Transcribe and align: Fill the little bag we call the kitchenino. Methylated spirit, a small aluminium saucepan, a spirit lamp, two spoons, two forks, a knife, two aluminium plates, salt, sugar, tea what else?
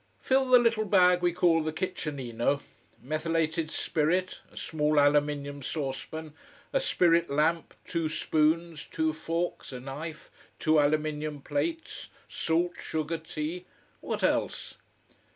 Fill 0.19 0.49
the 0.49 0.57
little 0.57 0.85
bag 0.85 1.21
we 1.21 1.31
call 1.31 1.61
the 1.61 1.71
kitchenino. 1.71 2.61
Methylated 3.03 3.69
spirit, 3.69 4.41
a 4.51 4.57
small 4.57 4.97
aluminium 4.99 5.61
saucepan, 5.61 6.33
a 6.73 6.79
spirit 6.79 7.29
lamp, 7.29 7.75
two 7.85 8.09
spoons, 8.09 8.87
two 8.89 9.13
forks, 9.13 9.71
a 9.71 9.79
knife, 9.79 10.31
two 10.57 10.79
aluminium 10.79 11.39
plates, 11.39 12.09
salt, 12.27 12.73
sugar, 12.81 13.19
tea 13.19 13.67
what 13.99 14.23
else? 14.23 14.75